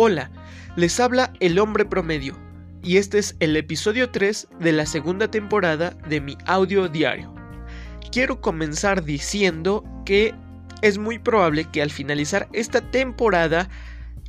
Hola, 0.00 0.30
les 0.76 1.00
habla 1.00 1.32
el 1.40 1.58
hombre 1.58 1.84
promedio 1.84 2.38
y 2.84 2.98
este 2.98 3.18
es 3.18 3.34
el 3.40 3.56
episodio 3.56 4.10
3 4.10 4.46
de 4.60 4.70
la 4.70 4.86
segunda 4.86 5.28
temporada 5.28 5.90
de 6.08 6.20
mi 6.20 6.38
audio 6.46 6.86
diario. 6.86 7.34
Quiero 8.12 8.40
comenzar 8.40 9.02
diciendo 9.02 9.82
que 10.06 10.36
es 10.82 10.98
muy 10.98 11.18
probable 11.18 11.64
que 11.64 11.82
al 11.82 11.90
finalizar 11.90 12.48
esta 12.52 12.80
temporada 12.80 13.70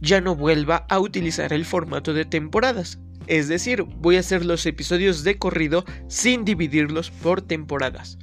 ya 0.01 0.21
no 0.21 0.35
vuelva 0.35 0.87
a 0.89 0.99
utilizar 0.99 1.53
el 1.53 1.65
formato 1.65 2.15
de 2.15 2.25
temporadas. 2.25 2.97
Es 3.27 3.47
decir, 3.47 3.83
voy 3.83 4.15
a 4.15 4.21
hacer 4.21 4.45
los 4.45 4.65
episodios 4.65 5.23
de 5.23 5.37
corrido 5.37 5.85
sin 6.07 6.45
dividirlos 6.45 7.11
por 7.11 7.43
temporadas. 7.43 8.17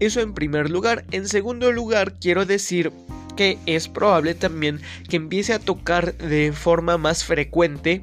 Eso 0.00 0.20
en 0.22 0.34
primer 0.34 0.70
lugar. 0.70 1.04
En 1.12 1.28
segundo 1.28 1.70
lugar, 1.70 2.18
quiero 2.18 2.46
decir 2.46 2.92
es 3.40 3.88
probable 3.88 4.34
también 4.34 4.80
que 5.08 5.16
empiece 5.16 5.52
a 5.52 5.58
tocar 5.58 6.16
de 6.18 6.52
forma 6.52 6.98
más 6.98 7.24
frecuente 7.24 8.02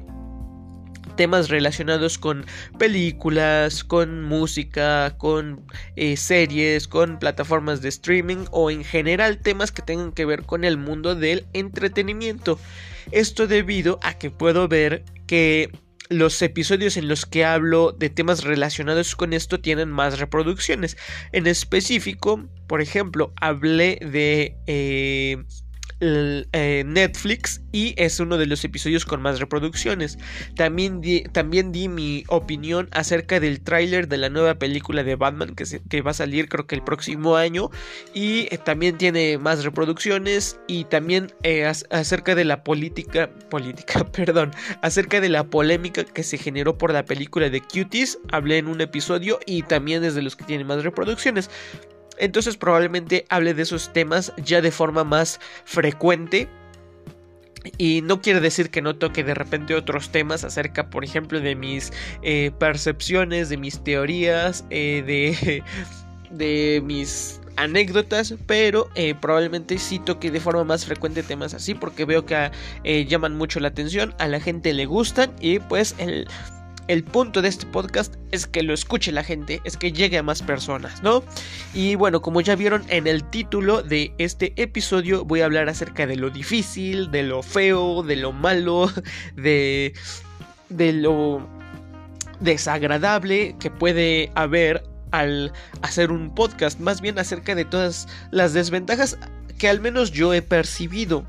temas 1.16 1.48
relacionados 1.48 2.16
con 2.16 2.46
películas, 2.78 3.82
con 3.82 4.22
música, 4.22 5.16
con 5.18 5.66
eh, 5.96 6.16
series, 6.16 6.86
con 6.86 7.18
plataformas 7.18 7.82
de 7.82 7.88
streaming 7.88 8.44
o 8.52 8.70
en 8.70 8.84
general 8.84 9.38
temas 9.38 9.72
que 9.72 9.82
tengan 9.82 10.12
que 10.12 10.24
ver 10.24 10.44
con 10.44 10.64
el 10.64 10.76
mundo 10.76 11.16
del 11.16 11.44
entretenimiento. 11.54 12.60
Esto 13.10 13.48
debido 13.48 13.98
a 14.02 14.14
que 14.14 14.30
puedo 14.30 14.68
ver 14.68 15.04
que 15.26 15.72
los 16.08 16.40
episodios 16.42 16.96
en 16.96 17.08
los 17.08 17.26
que 17.26 17.44
hablo 17.44 17.92
de 17.92 18.10
temas 18.10 18.44
relacionados 18.44 19.14
con 19.16 19.32
esto 19.32 19.60
tienen 19.60 19.90
más 19.90 20.18
reproducciones. 20.18 20.96
En 21.32 21.46
específico, 21.46 22.48
por 22.66 22.80
ejemplo, 22.80 23.32
hablé 23.40 23.98
de 24.00 24.56
eh, 24.66 25.44
eh, 26.00 26.84
Netflix 26.86 27.60
y 27.72 27.94
es 27.96 28.20
uno 28.20 28.38
de 28.38 28.46
los 28.46 28.64
episodios 28.64 29.04
con 29.04 29.20
más 29.20 29.40
reproducciones. 29.40 30.18
También 30.54 31.00
di, 31.00 31.22
también 31.32 31.72
di 31.72 31.88
mi 31.88 32.24
opinión 32.28 32.88
acerca 32.92 33.40
del 33.40 33.60
tráiler 33.60 34.08
de 34.08 34.18
la 34.18 34.28
nueva 34.28 34.54
película 34.56 35.02
de 35.02 35.16
Batman 35.16 35.54
que, 35.54 36.02
va 36.02 36.12
a 36.12 36.14
salir 36.14 36.48
creo 36.48 36.66
que 36.66 36.74
el 36.74 36.82
próximo 36.82 37.36
año 37.36 37.70
y 38.14 38.48
eh, 38.50 38.58
también 38.58 38.96
tiene 38.96 39.38
más 39.38 39.64
reproducciones 39.64 40.58
y 40.66 40.84
también 40.84 41.32
eh, 41.42 41.64
acerca 41.64 42.34
de 42.34 42.44
la 42.44 42.62
política, 42.64 43.30
política, 43.50 44.04
perdón, 44.12 44.52
acerca 44.82 45.20
de 45.20 45.28
la 45.28 45.44
polémica 45.44 46.04
que 46.04 46.22
se 46.22 46.38
generó 46.38 46.78
por 46.78 46.92
la 46.92 47.04
película 47.04 47.50
de 47.50 47.60
Cuties, 47.60 48.18
hablé 48.30 48.58
en 48.58 48.68
un 48.68 48.80
episodio 48.80 49.40
y 49.46 49.62
también 49.62 50.04
es 50.04 50.14
de 50.14 50.22
los 50.22 50.36
que 50.36 50.44
tienen 50.44 50.66
más 50.66 50.82
reproducciones. 50.84 51.50
Entonces 52.18 52.56
probablemente 52.56 53.24
hable 53.28 53.54
de 53.54 53.62
esos 53.62 53.92
temas 53.92 54.32
ya 54.36 54.60
de 54.60 54.70
forma 54.70 55.04
más 55.04 55.40
frecuente. 55.64 56.48
Y 57.76 58.02
no 58.02 58.22
quiere 58.22 58.40
decir 58.40 58.70
que 58.70 58.80
no 58.80 58.96
toque 58.96 59.24
de 59.24 59.34
repente 59.34 59.74
otros 59.74 60.10
temas 60.10 60.44
acerca, 60.44 60.90
por 60.90 61.04
ejemplo, 61.04 61.40
de 61.40 61.54
mis 61.54 61.92
eh, 62.22 62.50
percepciones, 62.58 63.48
de 63.48 63.56
mis 63.56 63.82
teorías, 63.82 64.64
eh, 64.70 65.02
de, 65.04 65.62
de 66.30 66.80
mis 66.84 67.40
anécdotas, 67.56 68.34
pero 68.46 68.88
eh, 68.94 69.14
probablemente 69.20 69.78
sí 69.78 69.98
toque 69.98 70.30
de 70.30 70.40
forma 70.40 70.62
más 70.62 70.86
frecuente 70.86 71.24
temas 71.24 71.54
así 71.54 71.74
porque 71.74 72.04
veo 72.04 72.24
que 72.24 72.52
llaman 73.08 73.36
mucho 73.36 73.58
la 73.58 73.68
atención, 73.68 74.14
a 74.20 74.28
la 74.28 74.40
gente 74.40 74.72
le 74.72 74.86
gustan 74.86 75.32
y 75.40 75.58
pues 75.58 75.96
el 75.98 76.28
el 76.88 77.04
punto 77.04 77.42
de 77.42 77.48
este 77.48 77.66
podcast 77.66 78.14
es 78.32 78.46
que 78.46 78.62
lo 78.62 78.74
escuche 78.74 79.12
la 79.12 79.22
gente, 79.22 79.60
es 79.64 79.76
que 79.76 79.92
llegue 79.92 80.18
a 80.18 80.22
más 80.22 80.42
personas, 80.42 81.02
¿no? 81.02 81.22
Y 81.74 81.94
bueno, 81.94 82.20
como 82.22 82.40
ya 82.40 82.56
vieron 82.56 82.82
en 82.88 83.06
el 83.06 83.22
título 83.24 83.82
de 83.82 84.12
este 84.18 84.54
episodio, 84.56 85.24
voy 85.24 85.42
a 85.42 85.44
hablar 85.44 85.68
acerca 85.68 86.06
de 86.06 86.16
lo 86.16 86.30
difícil, 86.30 87.10
de 87.10 87.22
lo 87.22 87.42
feo, 87.42 88.02
de 88.02 88.16
lo 88.16 88.32
malo, 88.32 88.90
de, 89.36 89.92
de 90.70 90.92
lo 90.94 91.46
desagradable 92.40 93.54
que 93.60 93.70
puede 93.70 94.32
haber 94.34 94.82
al 95.10 95.52
hacer 95.82 96.10
un 96.10 96.34
podcast, 96.34 96.80
más 96.80 97.00
bien 97.00 97.18
acerca 97.18 97.54
de 97.54 97.64
todas 97.64 98.08
las 98.30 98.52
desventajas 98.52 99.18
que 99.58 99.68
al 99.68 99.80
menos 99.80 100.12
yo 100.12 100.32
he 100.32 100.40
percibido. 100.40 101.26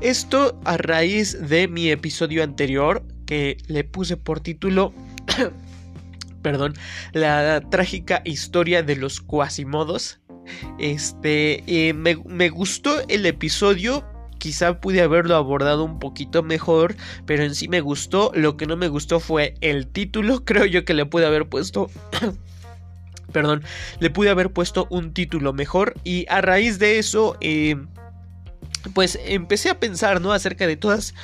Esto 0.00 0.60
a 0.64 0.76
raíz 0.76 1.48
de 1.48 1.66
mi 1.66 1.90
episodio 1.90 2.44
anterior 2.44 3.02
que 3.30 3.58
le 3.68 3.84
puse 3.84 4.16
por 4.16 4.40
título 4.40 4.92
perdón, 6.42 6.74
la 7.12 7.60
trágica 7.70 8.22
historia 8.24 8.82
de 8.82 8.96
los 8.96 9.20
cuasimodos. 9.20 10.18
Este, 10.80 11.62
eh, 11.68 11.92
me, 11.92 12.16
me, 12.26 12.48
gustó 12.48 13.06
el 13.06 13.24
episodio. 13.24 14.04
Quizá 14.38 14.80
pude 14.80 15.00
haberlo 15.00 15.36
abordado 15.36 15.84
un 15.84 16.00
poquito 16.00 16.42
mejor, 16.42 16.96
pero 17.24 17.44
en 17.44 17.54
sí 17.54 17.68
me 17.68 17.80
gustó. 17.80 18.32
Lo 18.34 18.56
que 18.56 18.66
no 18.66 18.76
me 18.76 18.88
gustó 18.88 19.20
fue 19.20 19.54
el 19.60 19.86
título. 19.86 20.44
Creo 20.44 20.66
yo 20.66 20.84
que 20.84 20.94
le 20.94 21.06
pude 21.06 21.24
haber 21.24 21.48
puesto. 21.48 21.88
perdón, 23.32 23.62
le 24.00 24.10
pude 24.10 24.30
haber 24.30 24.50
puesto 24.50 24.88
un 24.90 25.14
título 25.14 25.52
mejor. 25.52 25.94
Y 26.02 26.26
a 26.28 26.40
raíz 26.40 26.80
de 26.80 26.98
eso, 26.98 27.36
eh, 27.40 27.76
pues 28.92 29.20
empecé 29.24 29.70
a 29.70 29.78
pensar, 29.78 30.20
¿no? 30.20 30.32
Acerca 30.32 30.66
de 30.66 30.76
todas 30.76 31.14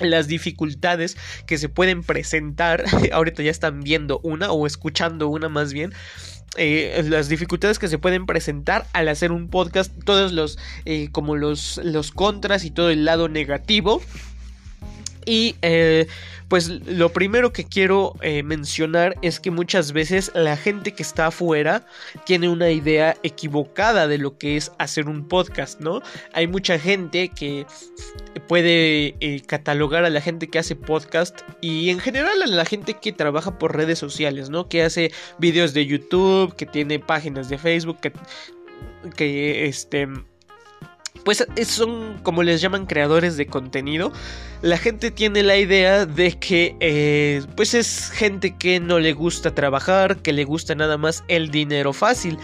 las 0.00 0.28
dificultades 0.28 1.16
que 1.46 1.58
se 1.58 1.68
pueden 1.68 2.02
presentar, 2.02 2.84
ahorita 3.12 3.42
ya 3.42 3.50
están 3.50 3.80
viendo 3.80 4.20
una 4.22 4.52
o 4.52 4.66
escuchando 4.66 5.28
una 5.28 5.48
más 5.48 5.72
bien, 5.72 5.92
eh, 6.56 7.04
las 7.08 7.28
dificultades 7.28 7.78
que 7.78 7.88
se 7.88 7.98
pueden 7.98 8.24
presentar 8.24 8.86
al 8.92 9.08
hacer 9.08 9.32
un 9.32 9.48
podcast, 9.48 9.92
todos 10.04 10.32
los, 10.32 10.58
eh, 10.84 11.08
como 11.12 11.36
los, 11.36 11.80
los 11.84 12.12
contras 12.12 12.64
y 12.64 12.70
todo 12.70 12.90
el 12.90 13.04
lado 13.04 13.28
negativo. 13.28 14.00
Y 15.26 15.56
eh, 15.60 16.06
pues 16.48 16.68
lo 16.68 17.12
primero 17.12 17.52
que 17.52 17.64
quiero 17.64 18.14
eh, 18.22 18.44
mencionar 18.44 19.16
es 19.22 19.40
que 19.40 19.50
muchas 19.50 19.92
veces 19.92 20.30
la 20.34 20.56
gente 20.56 20.92
que 20.92 21.02
está 21.02 21.26
afuera 21.26 21.84
tiene 22.24 22.48
una 22.48 22.70
idea 22.70 23.16
equivocada 23.24 24.06
de 24.06 24.18
lo 24.18 24.38
que 24.38 24.56
es 24.56 24.70
hacer 24.78 25.08
un 25.08 25.26
podcast, 25.26 25.80
¿no? 25.80 26.00
Hay 26.32 26.46
mucha 26.46 26.78
gente 26.78 27.28
que 27.28 27.66
puede 28.46 29.16
eh, 29.18 29.42
catalogar 29.44 30.04
a 30.04 30.10
la 30.10 30.20
gente 30.20 30.46
que 30.46 30.60
hace 30.60 30.76
podcast 30.76 31.40
y 31.60 31.90
en 31.90 31.98
general 31.98 32.40
a 32.40 32.46
la 32.46 32.64
gente 32.64 32.94
que 32.94 33.12
trabaja 33.12 33.58
por 33.58 33.76
redes 33.76 33.98
sociales, 33.98 34.48
¿no? 34.48 34.68
Que 34.68 34.84
hace 34.84 35.10
videos 35.38 35.74
de 35.74 35.86
YouTube, 35.86 36.54
que 36.54 36.66
tiene 36.66 37.00
páginas 37.00 37.48
de 37.48 37.58
Facebook, 37.58 37.98
que, 38.00 38.12
que 39.16 39.66
este 39.66 40.06
pues 41.24 41.46
son 41.66 42.18
como 42.22 42.42
les 42.42 42.60
llaman 42.60 42.86
creadores 42.86 43.36
de 43.36 43.46
contenido. 43.46 44.12
La 44.62 44.78
gente 44.78 45.10
tiene 45.10 45.42
la 45.42 45.56
idea 45.56 46.06
de 46.06 46.32
que 46.32 46.76
eh, 46.80 47.42
pues 47.56 47.74
es 47.74 48.10
gente 48.10 48.56
que 48.56 48.80
no 48.80 48.98
le 48.98 49.12
gusta 49.12 49.54
trabajar, 49.54 50.16
que 50.18 50.32
le 50.32 50.44
gusta 50.44 50.74
nada 50.74 50.96
más 50.96 51.24
el 51.28 51.50
dinero 51.50 51.92
fácil. 51.92 52.38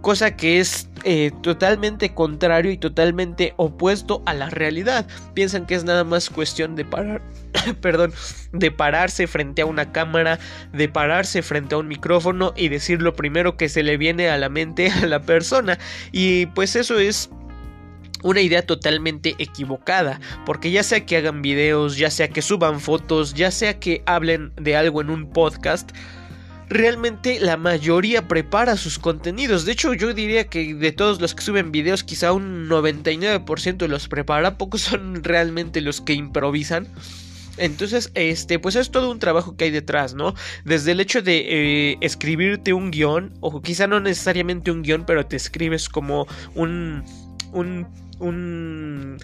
Cosa 0.00 0.36
que 0.36 0.60
es 0.60 0.88
eh, 1.04 1.32
totalmente 1.42 2.14
contrario 2.14 2.70
y 2.70 2.76
totalmente 2.76 3.54
opuesto 3.56 4.22
a 4.26 4.34
la 4.34 4.50
realidad. 4.50 5.06
Piensan 5.34 5.66
que 5.66 5.74
es 5.74 5.84
nada 5.84 6.04
más 6.04 6.30
cuestión 6.30 6.76
de 6.76 6.84
parar, 6.84 7.22
perdón, 7.80 8.12
de 8.52 8.70
pararse 8.70 9.26
frente 9.26 9.62
a 9.62 9.66
una 9.66 9.92
cámara, 9.92 10.38
de 10.72 10.88
pararse 10.88 11.42
frente 11.42 11.74
a 11.74 11.78
un 11.78 11.88
micrófono 11.88 12.52
y 12.56 12.68
decir 12.68 13.02
lo 13.02 13.14
primero 13.14 13.56
que 13.56 13.68
se 13.68 13.82
le 13.82 13.96
viene 13.96 14.28
a 14.28 14.38
la 14.38 14.48
mente 14.48 14.90
a 14.90 15.06
la 15.06 15.20
persona. 15.20 15.78
Y 16.12 16.46
pues 16.46 16.76
eso 16.76 16.98
es 16.98 17.30
una 18.22 18.40
idea 18.40 18.62
totalmente 18.62 19.34
equivocada, 19.38 20.20
porque 20.46 20.70
ya 20.70 20.82
sea 20.82 21.06
que 21.06 21.16
hagan 21.16 21.42
videos, 21.42 21.96
ya 21.96 22.10
sea 22.10 22.28
que 22.28 22.42
suban 22.42 22.80
fotos, 22.80 23.34
ya 23.34 23.50
sea 23.50 23.78
que 23.78 24.02
hablen 24.06 24.52
de 24.56 24.76
algo 24.76 25.00
en 25.00 25.10
un 25.10 25.30
podcast, 25.30 25.90
realmente 26.68 27.40
la 27.40 27.56
mayoría 27.56 28.28
prepara 28.28 28.76
sus 28.76 28.98
contenidos. 28.98 29.64
De 29.64 29.72
hecho, 29.72 29.94
yo 29.94 30.12
diría 30.14 30.48
que 30.48 30.74
de 30.74 30.92
todos 30.92 31.20
los 31.20 31.34
que 31.34 31.42
suben 31.42 31.72
videos, 31.72 32.04
quizá 32.04 32.32
un 32.32 32.68
99% 32.68 33.86
los 33.86 34.08
prepara, 34.08 34.58
pocos 34.58 34.82
son 34.82 35.22
realmente 35.22 35.80
los 35.80 36.00
que 36.00 36.12
improvisan. 36.12 36.88
Entonces, 37.56 38.12
este, 38.14 38.60
pues 38.60 38.76
es 38.76 38.90
todo 38.90 39.10
un 39.10 39.18
trabajo 39.18 39.56
que 39.56 39.64
hay 39.64 39.70
detrás, 39.70 40.14
¿no? 40.14 40.34
Desde 40.64 40.92
el 40.92 41.00
hecho 41.00 41.22
de 41.22 41.38
eh, 41.92 41.98
escribirte 42.00 42.72
un 42.72 42.92
guion, 42.92 43.34
o 43.40 43.60
quizá 43.60 43.88
no 43.88 43.98
necesariamente 43.98 44.70
un 44.70 44.82
guion, 44.82 45.04
pero 45.04 45.26
te 45.26 45.34
escribes 45.34 45.88
como 45.88 46.28
un, 46.54 47.02
un 47.52 47.88
un, 48.18 49.18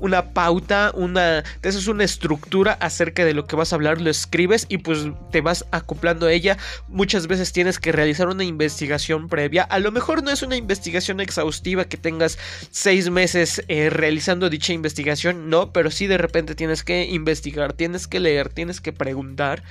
una 0.00 0.32
pauta, 0.32 0.92
una, 0.94 1.44
eso 1.62 1.78
es 1.78 1.86
una 1.86 2.04
estructura 2.04 2.72
acerca 2.72 3.24
de 3.24 3.34
lo 3.34 3.46
que 3.46 3.56
vas 3.56 3.72
a 3.72 3.76
hablar, 3.76 4.00
lo 4.00 4.10
escribes 4.10 4.66
y 4.68 4.78
pues 4.78 5.08
te 5.30 5.40
vas 5.40 5.66
acoplando 5.70 6.26
a 6.26 6.32
ella. 6.32 6.56
Muchas 6.88 7.26
veces 7.26 7.52
tienes 7.52 7.78
que 7.78 7.92
realizar 7.92 8.28
una 8.28 8.44
investigación 8.44 9.28
previa. 9.28 9.62
A 9.62 9.78
lo 9.78 9.92
mejor 9.92 10.22
no 10.22 10.30
es 10.30 10.42
una 10.42 10.56
investigación 10.56 11.20
exhaustiva 11.20 11.84
que 11.84 11.96
tengas 11.96 12.38
seis 12.70 13.10
meses 13.10 13.62
eh, 13.68 13.90
realizando 13.90 14.50
dicha 14.50 14.72
investigación, 14.72 15.50
no, 15.50 15.72
pero 15.72 15.90
sí 15.90 16.06
de 16.06 16.18
repente 16.18 16.54
tienes 16.54 16.82
que 16.82 17.04
investigar, 17.04 17.72
tienes 17.74 18.06
que 18.06 18.20
leer, 18.20 18.48
tienes 18.48 18.80
que 18.80 18.92
preguntar. 18.92 19.62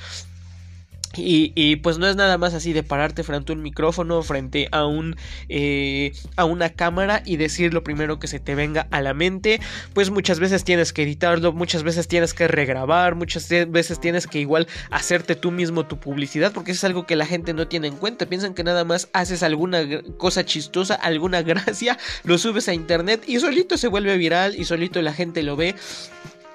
Y, 1.15 1.77
pues 1.77 1.97
no 1.97 2.07
es 2.07 2.15
nada 2.15 2.37
más 2.37 2.53
así 2.53 2.71
de 2.71 2.83
pararte 2.83 3.23
frente 3.23 3.51
a 3.51 3.55
un 3.55 3.63
micrófono, 3.63 4.21
frente 4.21 4.69
a 4.71 4.85
un 4.85 5.15
eh, 5.49 6.13
a 6.35 6.45
una 6.45 6.69
cámara 6.69 7.23
y 7.25 7.37
decir 7.37 7.73
lo 7.73 7.83
primero 7.83 8.19
que 8.19 8.27
se 8.27 8.39
te 8.39 8.53
venga 8.53 8.87
a 8.91 9.01
la 9.01 9.15
mente. 9.15 9.59
Pues 9.93 10.11
muchas 10.11 10.39
veces 10.39 10.63
tienes 10.63 10.93
que 10.93 11.03
editarlo, 11.03 11.51
muchas 11.51 11.81
veces 11.81 12.07
tienes 12.07 12.35
que 12.35 12.47
regrabar, 12.47 13.15
muchas 13.15 13.49
veces 13.49 13.99
tienes 13.99 14.27
que 14.27 14.39
igual 14.39 14.67
hacerte 14.91 15.35
tú 15.35 15.49
mismo 15.49 15.87
tu 15.87 15.99
publicidad, 15.99 16.53
porque 16.53 16.73
es 16.73 16.83
algo 16.83 17.07
que 17.07 17.15
la 17.15 17.25
gente 17.25 17.53
no 17.53 17.67
tiene 17.67 17.87
en 17.87 17.95
cuenta. 17.95 18.27
Piensan 18.27 18.53
que 18.53 18.63
nada 18.63 18.85
más 18.85 19.09
haces 19.13 19.41
alguna 19.41 20.03
cosa 20.17 20.45
chistosa, 20.45 20.93
alguna 20.93 21.41
gracia, 21.49 21.97
lo 22.23 22.37
subes 22.37 22.67
a 22.67 22.73
internet 22.73 23.23
y 23.27 23.39
solito 23.39 23.77
se 23.77 23.87
vuelve 23.87 24.15
viral 24.17 24.55
y 24.55 24.63
solito 24.63 25.01
la 25.01 25.13
gente 25.13 25.41
lo 25.41 25.55
ve. 25.55 25.75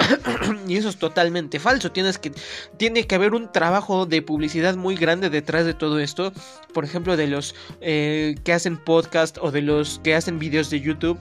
y 0.69 0.77
eso 0.77 0.89
es 0.89 0.97
totalmente 0.97 1.59
falso. 1.59 1.93
Tienes 1.93 2.19
que, 2.19 2.33
tiene 2.77 3.07
que 3.07 3.15
haber 3.15 3.35
un 3.35 3.51
trabajo 3.53 4.07
de 4.07 4.23
publicidad 4.23 4.77
muy 4.77 4.97
grande 4.97 5.31
detrás 5.31 5.65
de 5.67 5.75
todo 5.75 5.99
esto. 5.99 6.33
Por 6.73 6.85
ejemplo, 6.85 7.17
de 7.17 7.27
los 7.27 7.55
eh, 7.81 8.35
que 8.45 8.53
hacen 8.53 8.77
podcast 8.77 9.39
o 9.41 9.51
de 9.51 9.63
los 9.63 10.01
que 10.03 10.15
hacen 10.15 10.39
videos 10.39 10.71
de 10.71 10.81
YouTube 10.81 11.19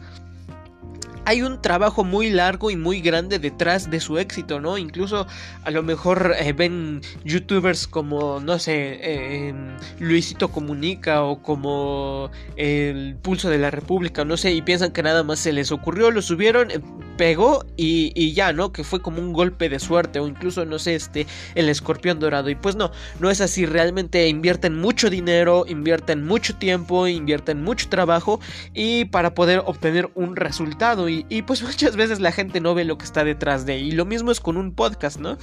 hay 1.26 1.42
un 1.42 1.62
trabajo 1.62 2.04
muy 2.04 2.30
largo 2.30 2.70
y 2.70 2.76
muy 2.76 3.02
grande 3.02 3.40
detrás 3.40 3.90
de 3.90 4.00
su 4.00 4.18
éxito, 4.18 4.60
¿no? 4.60 4.78
Incluso 4.78 5.26
a 5.64 5.72
lo 5.72 5.84
mejor 5.84 6.36
eh, 6.38 6.54
ven 6.54 7.02
youtubers 7.24 7.88
como, 7.88 8.40
no 8.40 8.60
sé, 8.60 9.00
eh, 9.02 9.54
Luisito 10.00 10.50
Comunica 10.50 11.24
o 11.24 11.42
como 11.42 12.30
el 12.56 13.16
Pulso 13.22 13.50
de 13.50 13.58
la 13.58 13.72
República, 13.72 14.26
no 14.26 14.38
sé, 14.38 14.52
y 14.52 14.62
piensan 14.62 14.92
que 14.92 15.04
nada 15.04 15.24
más 15.24 15.40
se 15.40 15.54
les 15.54 15.72
ocurrió, 15.72 16.12
lo 16.12 16.22
subieron, 16.22 16.72
eh, 16.72 16.80
pegó 17.18 17.66
y, 17.78 18.34
ya, 18.34 18.54
¿no? 18.54 18.72
Que 18.74 18.84
fue 18.84 19.02
como 19.02 19.20
un 19.20 19.34
golpe 19.34 19.70
de 19.70 19.80
suerte 19.80 20.20
o 20.20 20.28
incluso, 20.28 20.66
no 20.66 20.80
sé, 20.80 20.96
este, 20.96 21.28
el 21.56 21.70
escorpión 21.70 22.20
dorado. 22.20 22.50
Y 22.50 22.56
pues 22.56 22.76
no, 22.76 22.92
no 23.20 23.30
es 23.30 23.40
así, 23.42 23.66
realmente 23.66 24.28
invierten 24.28 24.78
mucho 24.78 25.10
dinero, 25.10 25.66
invierten 25.68 26.26
mucho 26.26 26.56
tiempo, 26.56 27.08
invierten 27.08 27.64
mucho 27.64 27.88
trabajo 27.90 28.40
y 28.74 29.06
para 29.06 29.34
poder 29.34 29.62
obtener 29.66 30.10
un 30.16 30.36
resultado 30.36 31.08
y, 31.30 31.42
pues 31.44 31.62
muchas 31.64 31.96
veces 31.96 32.20
la 32.20 32.32
gente 32.32 32.60
no 32.60 32.74
ve 32.74 32.86
lo 32.86 32.98
que 32.98 33.06
está 33.06 33.24
detrás 33.24 33.66
de. 33.66 33.80
Y 33.80 33.92
lo 33.92 34.06
mismo 34.06 34.32
es 34.32 34.40
con 34.40 34.58
un 34.58 34.74
podcast, 34.74 35.20
¿no? 35.20 35.38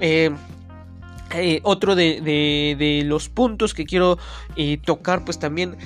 Eh, 0.00 0.30
eh, 1.34 1.60
otro 1.62 1.94
de, 1.94 3.02
los 3.06 3.28
puntos 3.28 3.74
que 3.74 3.84
quiero 3.84 4.18
eh, 4.56 4.78
tocar 4.84 5.24
pues 5.24 5.38
también 5.38 5.76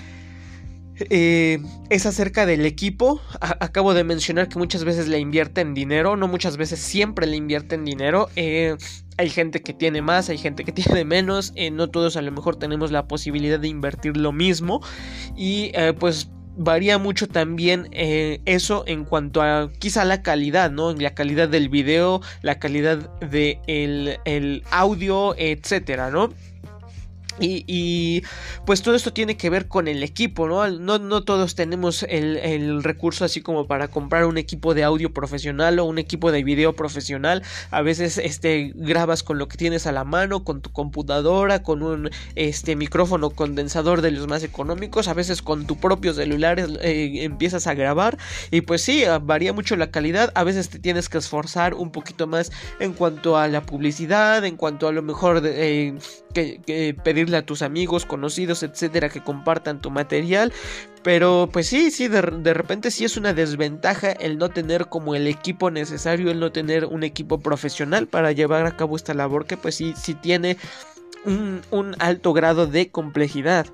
es 1.11 2.07
acerca 2.07 2.45
del 2.45 2.67
equipo. 2.67 3.21
acabo 3.41 3.95
de 3.95 4.03
mencionar 4.03 4.49
que 4.49 4.59
muchas 4.59 4.83
veces 4.83 5.07
le 5.07 5.21
invierten 5.21 5.73
dinero, 5.73 6.17
no 6.17 6.27
muchas 6.27 6.57
veces 6.57 6.81
siempre 6.81 7.27
le 7.29 7.37
invierten 7.37 7.85
dinero. 7.85 8.29
hay 8.37 9.31
gente 9.31 9.63
que 9.63 9.73
tiene 9.73 10.03
más, 10.03 10.29
hay 10.29 10.39
gente 10.39 10.65
que 10.65 10.73
tiene 10.81 11.05
menos, 11.05 11.55
no 11.71 11.89
todos 11.89 12.17
a 12.17 12.23
lo 12.23 12.33
mejor 12.33 12.57
tenemos 12.57 12.91
la 12.91 13.07
posibilidad 13.07 13.61
de 13.61 13.69
invertir 13.69 14.17
lo 14.17 14.33
mismo 14.33 14.83
y 15.37 15.71
pues 16.01 16.31
varía 16.59 16.99
mucho 16.99 17.29
también 17.29 17.89
eh, 17.93 18.41
eso 18.45 18.85
en 18.87 19.05
cuanto 19.05 19.41
a 19.41 19.71
quizá 19.79 20.05
la 20.05 20.23
calidad, 20.23 20.71
¿no? 20.71 20.93
La 20.93 21.15
calidad 21.15 21.49
del 21.49 21.69
video, 21.69 22.21
la 22.43 22.59
calidad 22.59 22.99
del 23.21 23.59
de 23.65 24.21
el 24.25 24.63
audio, 24.71 25.35
etcétera, 25.39 26.11
¿no? 26.11 26.31
Y, 27.41 28.23
pues 28.67 28.83
todo 28.83 28.95
esto 28.95 29.13
tiene 29.13 29.37
que 29.37 29.51
ver 29.51 29.69
con 29.69 29.89
el 29.89 30.03
equipo, 30.03 30.49
¿no? 30.49 30.69
No, 30.69 30.99
no 30.99 31.23
todos 31.23 31.55
tenemos 31.55 32.05
el, 32.09 32.83
recurso 32.83 33.25
así 33.25 33.41
como 33.41 33.67
para 33.67 33.89
comprar 33.89 34.25
un 34.25 34.39
equipo 34.39 34.75
de 34.75 34.85
audio 34.85 35.13
profesional 35.13 35.79
o 35.79 35.85
un 35.85 35.99
equipo 35.99 36.33
de 36.33 36.43
video 36.45 36.75
profesional. 36.75 37.43
A 37.71 37.83
veces 37.83 38.19
este, 38.19 38.73
grabas 38.75 39.23
con 39.23 39.39
lo 39.39 39.49
que 39.49 39.57
tienes 39.57 39.87
a 39.87 39.93
la 39.93 40.05
mano, 40.05 40.45
con 40.45 40.61
tu 40.61 40.71
computadora, 40.71 41.63
con 41.63 41.83
un 41.83 42.11
este, 42.35 42.77
micrófono 42.77 43.31
condensador 43.31 44.03
de 44.03 44.11
los 44.11 44.27
más 44.27 44.43
económicos. 44.43 45.09
A 45.09 45.15
veces 45.15 45.43
con 45.43 45.67
tu 45.67 45.77
propio 45.77 46.15
celular 46.15 46.59
eh, 46.59 47.25
empiezas 47.25 47.67
a 47.67 47.75
grabar. 47.75 48.19
Y 48.51 48.63
pues 48.63 48.83
sí, 48.83 49.05
varía 49.23 49.53
mucho 49.53 49.77
la 49.77 49.91
calidad. 49.91 50.33
A 50.35 50.45
veces 50.45 50.69
te 50.69 50.79
tienes 50.79 51.09
que 51.09 51.19
esforzar 51.19 51.75
un 51.75 51.91
poquito 51.91 52.27
más 52.27 52.51
en 52.81 52.93
cuanto 52.93 53.37
a 53.37 53.49
la 53.49 53.63
publicidad, 53.63 54.45
en 54.45 54.57
cuanto 54.57 54.89
a 54.89 54.93
lo 54.93 55.03
mejor 55.03 55.43
eh, 55.45 55.95
que 56.35 56.97
pedir 57.03 57.28
a 57.37 57.43
tus 57.43 57.63
amigos, 57.63 58.07
conocidos, 58.07 58.63
etcétera, 58.63 59.09
que 59.09 59.23
compartan 59.23 59.81
tu 59.81 59.91
material. 59.91 60.53
Pero 61.03 61.49
pues 61.53 61.69
sí, 61.69 61.91
sí, 61.91 62.09
de, 62.09 62.21
repente 62.21 62.91
sí 62.91 63.05
es 63.05 63.17
una 63.17 63.33
desventaja 63.33 64.13
el 64.13 64.39
no 64.39 64.49
tener 64.49 64.87
como 64.87 65.15
el 65.15 65.27
equipo 65.27 65.71
necesario, 65.71 66.31
el 66.31 66.41
no 66.41 66.53
tener 66.53 66.85
un 66.85 67.03
equipo 67.03 67.41
profesional 67.41 68.07
para 68.09 68.33
llevar 68.33 68.67
a 68.67 68.77
cabo 68.77 68.97
esta 68.97 69.15
labor 69.15 69.47
que 69.47 69.57
pues 69.57 69.75
sí, 69.75 69.95
sí 69.97 70.15
tiene 70.15 70.57
un, 71.25 71.97
alto 71.99 72.33
grado 72.33 72.67
de 72.67 72.91
complejidad. 72.91 73.67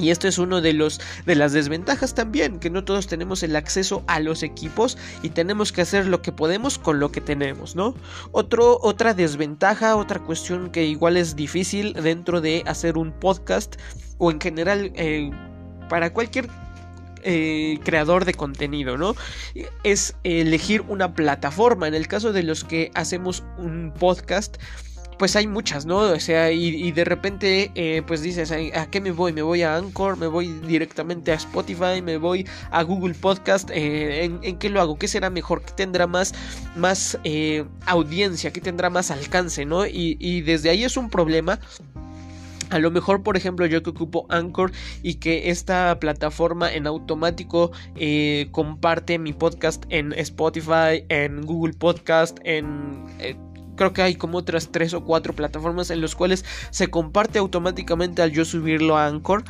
Y 0.00 0.10
esto 0.10 0.26
es 0.28 0.38
uno 0.38 0.60
de 0.60 0.72
los 0.72 1.00
de 1.26 1.34
las 1.34 1.52
desventajas 1.52 2.14
también, 2.14 2.58
que 2.58 2.70
no 2.70 2.84
todos 2.84 3.06
tenemos 3.06 3.42
el 3.42 3.54
acceso 3.54 4.02
a 4.06 4.18
los 4.18 4.42
equipos 4.42 4.96
y 5.22 5.30
tenemos 5.30 5.72
que 5.72 5.82
hacer 5.82 6.06
lo 6.06 6.22
que 6.22 6.32
podemos 6.32 6.78
con 6.78 6.98
lo 6.98 7.12
que 7.12 7.20
tenemos, 7.20 7.76
¿no? 7.76 7.94
Otro, 8.32 8.78
otra 8.82 9.14
desventaja, 9.14 9.96
otra 9.96 10.20
cuestión 10.20 10.70
que 10.70 10.84
igual 10.86 11.16
es 11.16 11.36
difícil 11.36 11.92
dentro 11.92 12.40
de 12.40 12.62
hacer 12.66 12.96
un 12.96 13.12
podcast 13.12 13.76
o 14.18 14.30
en 14.30 14.40
general 14.40 14.92
eh, 14.94 15.30
para 15.88 16.12
cualquier 16.12 16.48
eh, 17.22 17.78
creador 17.84 18.24
de 18.24 18.32
contenido, 18.32 18.96
¿no? 18.96 19.14
Es 19.84 20.16
elegir 20.24 20.82
una 20.88 21.14
plataforma. 21.14 21.86
En 21.86 21.94
el 21.94 22.08
caso 22.08 22.32
de 22.32 22.42
los 22.42 22.64
que 22.64 22.90
hacemos 22.94 23.44
un 23.58 23.92
podcast, 23.98 24.56
pues 25.20 25.36
hay 25.36 25.46
muchas, 25.46 25.84
¿no? 25.84 25.98
O 25.98 26.18
sea, 26.18 26.50
y, 26.50 26.92
de 26.92 27.04
repente, 27.04 27.72
eh, 27.74 28.02
pues 28.06 28.22
dices, 28.22 28.50
¿a 28.52 28.86
qué 28.90 29.02
me 29.02 29.10
voy? 29.10 29.34
Me 29.34 29.42
voy 29.42 29.60
a 29.60 29.76
Anchor, 29.76 30.16
me 30.16 30.26
voy 30.26 30.46
directamente 30.66 31.30
a 31.30 31.34
Spotify, 31.34 32.00
me 32.02 32.16
voy 32.16 32.48
a 32.70 32.82
Google 32.84 33.12
Podcast. 33.12 33.68
Eh, 33.70 34.24
¿en, 34.24 34.58
qué 34.58 34.70
lo 34.70 34.80
hago? 34.80 34.98
¿Qué 34.98 35.08
será 35.08 35.28
mejor? 35.28 35.60
¿Qué 35.60 35.72
tendrá 35.72 36.06
más, 36.06 36.32
más 36.74 37.18
eh, 37.24 37.66
audiencia? 37.84 38.50
¿Qué 38.50 38.62
tendrá 38.62 38.88
más 38.88 39.10
alcance, 39.10 39.66
¿no? 39.66 39.84
Y, 39.86 40.16
y 40.18 40.40
desde 40.40 40.70
ahí 40.70 40.84
es 40.84 40.96
un 40.96 41.10
problema. 41.10 41.60
A 42.70 42.78
lo 42.78 42.90
mejor, 42.90 43.22
por 43.22 43.36
ejemplo, 43.36 43.66
yo 43.66 43.82
que 43.82 43.90
ocupo 43.90 44.24
Anchor 44.30 44.72
y 45.02 45.16
que 45.16 45.50
esta 45.50 46.00
plataforma 46.00 46.72
en 46.72 46.86
automático 46.86 47.72
comparte 48.52 49.18
mi 49.18 49.34
podcast 49.34 49.84
en 49.90 50.14
Spotify, 50.14 51.04
en 51.10 51.42
Google 51.42 51.74
Podcast, 51.74 52.38
en 52.44 53.04
creo 53.80 53.94
que 53.94 54.02
hay 54.02 54.14
como 54.14 54.36
otras 54.36 54.68
tres 54.70 54.92
o 54.92 55.02
cuatro 55.02 55.32
plataformas 55.32 55.90
en 55.90 56.02
las 56.02 56.14
cuales 56.14 56.44
se 56.68 56.88
comparte 56.88 57.38
automáticamente 57.38 58.20
al 58.20 58.30
yo 58.30 58.44
subirlo 58.44 58.98
a 58.98 59.06
Anchor 59.06 59.42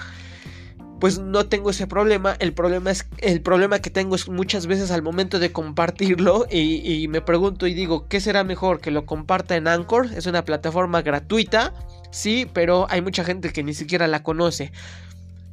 pues 1.00 1.18
no 1.18 1.46
tengo 1.46 1.70
ese 1.70 1.88
problema. 1.88 2.36
El 2.38 2.52
problema 2.52 2.92
es 2.92 3.08
el 3.18 3.40
problema 3.40 3.80
que 3.80 3.90
tengo 3.90 4.14
es 4.14 4.28
muchas 4.28 4.66
veces 4.66 4.92
al 4.92 5.02
momento 5.02 5.38
de 5.40 5.50
compartirlo 5.50 6.46
y, 6.48 7.08
me 7.08 7.22
pregunto 7.22 7.66
y 7.66 7.74
digo, 7.74 8.06
¿qué 8.06 8.20
será 8.20 8.44
mejor 8.44 8.80
que 8.80 8.90
lo 8.92 9.06
comparta 9.06 9.56
en 9.56 9.66
Anchor? 9.66 10.10
Es 10.14 10.26
una 10.26 10.44
plataforma 10.44 11.02
gratuita, 11.02 11.72
sí, 12.12 12.46
pero 12.52 12.86
hay 12.90 13.00
mucha 13.00 13.24
gente 13.24 13.50
que 13.50 13.64
ni 13.64 13.74
siquiera 13.74 14.06
la 14.06 14.22
conoce. 14.22 14.72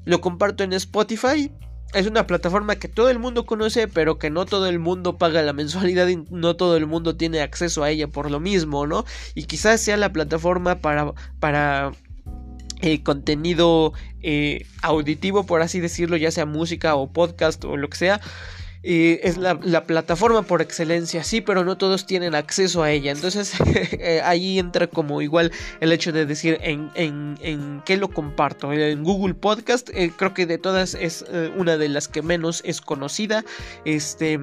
Lo 0.03 0.21
comparto 0.21 0.63
en 0.63 0.73
Spotify, 0.73 1.49
es 1.93 2.07
una 2.07 2.27
plataforma 2.27 2.75
que 2.75 2.87
todo 2.87 3.09
el 3.09 3.19
mundo 3.19 3.45
conoce, 3.45 3.87
pero 3.87 4.19
que 4.19 4.29
no 4.29 4.45
todo 4.45 4.67
el 4.67 4.79
mundo 4.79 5.17
paga 5.17 5.41
la 5.41 5.53
mensualidad 5.53 6.07
y 6.07 6.17
no 6.29 6.55
todo 6.55 6.77
el 6.77 6.85
mundo 6.85 7.15
tiene 7.15 7.41
acceso 7.41 7.83
a 7.83 7.89
ella 7.89 8.07
por 8.07 8.29
lo 8.29 8.39
mismo, 8.39 8.87
¿no? 8.87 9.05
Y 9.35 9.43
quizás 9.43 9.81
sea 9.81 9.97
la 9.97 10.11
plataforma 10.11 10.75
para, 10.75 11.13
para 11.39 11.91
eh, 12.81 13.01
contenido 13.03 13.93
eh, 14.21 14.65
auditivo, 14.81 15.45
por 15.45 15.61
así 15.61 15.79
decirlo, 15.79 16.17
ya 16.17 16.31
sea 16.31 16.45
música 16.45 16.95
o 16.95 17.11
podcast 17.11 17.63
o 17.65 17.77
lo 17.77 17.89
que 17.89 17.97
sea, 17.97 18.21
es 18.83 19.37
la, 19.37 19.83
plataforma 19.83 20.43
por 20.43 20.61
excelencia, 20.61 21.23
sí, 21.23 21.41
pero 21.41 21.63
no 21.63 21.77
todos 21.77 22.05
tienen 22.05 22.35
acceso 22.35 22.83
a 22.83 22.91
ella. 22.91 23.11
Entonces 23.11 23.53
eh, 23.99 24.21
ahí 24.23 24.59
entra 24.59 24.87
como 24.87 25.21
igual 25.21 25.51
el 25.79 25.91
hecho 25.91 26.11
de 26.11 26.25
decir 26.25 26.57
en, 26.61 26.91
en, 26.95 27.37
en 27.41 27.81
qué 27.85 27.97
lo 27.97 28.09
comparto. 28.09 28.71
En 28.73 29.03
Google 29.03 29.33
Podcast 29.33 29.89
eh, 29.93 30.11
creo 30.15 30.33
que 30.33 30.45
de 30.45 30.57
todas 30.57 30.93
es 30.93 31.25
eh, 31.29 31.51
una 31.55 31.77
de 31.77 31.89
las 31.89 32.07
que 32.07 32.21
menos 32.21 32.61
es 32.65 32.81
conocida. 32.81 33.43
Este 33.85 34.39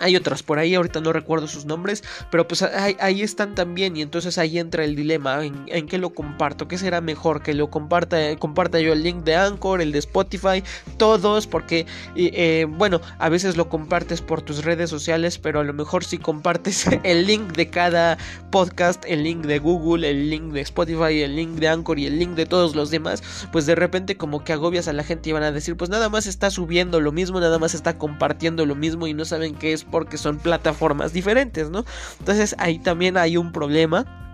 hay 0.00 0.16
otras 0.16 0.42
por 0.42 0.58
ahí, 0.58 0.74
ahorita 0.74 1.00
no 1.00 1.12
recuerdo 1.12 1.48
sus 1.48 1.64
nombres, 1.64 2.04
pero 2.30 2.46
pues 2.46 2.62
ahí, 2.62 3.22
están 3.22 3.54
también 3.54 3.96
y 3.96 4.02
entonces 4.02 4.38
ahí 4.38 4.58
entra 4.58 4.84
el 4.84 4.96
dilema, 4.96 5.44
¿en, 5.44 5.86
qué 5.86 5.98
lo 5.98 6.10
comparto? 6.10 6.68
¿Qué 6.68 6.78
será 6.78 7.00
mejor? 7.00 7.42
Que 7.42 7.54
lo 7.54 7.70
comparta, 7.70 8.36
comparta 8.36 8.80
yo 8.80 8.92
el 8.92 9.02
link 9.02 9.24
de 9.24 9.36
Anchor, 9.36 9.80
el 9.80 9.92
de 9.92 9.98
Spotify, 9.98 10.62
todos, 10.96 11.46
porque 11.46 11.86
eh, 12.16 12.66
bueno, 12.68 13.00
a 13.18 13.28
veces 13.28 13.56
lo 13.56 13.68
compartes 13.68 14.22
por 14.22 14.42
tus 14.42 14.64
redes 14.64 14.90
sociales, 14.90 15.38
pero 15.38 15.60
a 15.60 15.64
lo 15.64 15.72
mejor 15.72 16.04
si 16.04 16.18
compartes 16.18 16.86
el 17.02 17.26
link 17.26 17.52
de 17.52 17.68
cada 17.68 18.18
podcast, 18.50 19.04
el 19.06 19.24
link 19.24 19.44
de 19.44 19.58
Google, 19.58 20.08
el 20.08 20.30
link 20.30 20.52
de 20.52 20.60
Spotify, 20.60 21.22
el 21.22 21.36
link 21.36 21.58
de 21.58 21.68
Anchor 21.68 21.98
y 21.98 22.06
el 22.06 22.18
link 22.18 22.34
de 22.34 22.46
todos 22.46 22.74
los 22.74 22.90
demás, 22.90 23.22
pues 23.52 23.66
de 23.66 23.74
repente 23.74 24.16
como 24.16 24.44
que 24.44 24.52
agobias 24.52 24.88
a 24.88 24.92
la 24.92 25.04
gente 25.04 25.30
y 25.30 25.32
van 25.32 25.42
a 25.42 25.52
decir, 25.52 25.76
pues 25.76 25.90
nada 25.90 26.08
más 26.08 26.26
está 26.26 26.50
subiendo 26.50 27.00
lo 27.00 27.12
mismo, 27.12 27.40
nada 27.40 27.58
más 27.58 27.74
está 27.74 27.98
compartiendo 27.98 28.66
lo 28.66 28.74
mismo 28.74 29.06
y 29.06 29.14
no 29.14 29.24
saben 29.24 29.54
qué 29.54 29.72
es 29.72 29.87
porque 29.90 30.18
son 30.18 30.38
plataformas 30.38 31.12
diferentes, 31.12 31.70
¿no? 31.70 31.84
Entonces 32.18 32.54
ahí 32.58 32.78
también 32.78 33.16
hay 33.16 33.36
un 33.36 33.52
problema. 33.52 34.27